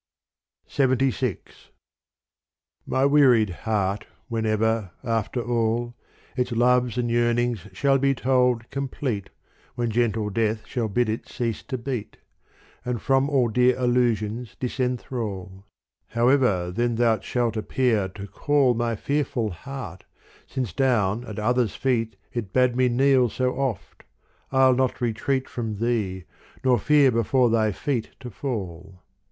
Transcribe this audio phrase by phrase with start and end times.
[0.79, 1.37] LXXVI
[2.87, 5.93] My wearied heart, whenever, after all,
[6.35, 9.29] Its loves and yearnings shall be told complete,
[9.75, 12.17] When gentle death shall bid it cease to beat.
[12.83, 15.65] And from all dear illusions disenthrall:
[16.07, 20.05] However then thou shalt appear to call My fearful heart,
[20.47, 24.01] since down at others' feet It bade me kneel so oft,
[24.51, 26.23] I'll not retreat From thee
[26.63, 29.03] nor fear before thy feet to fall.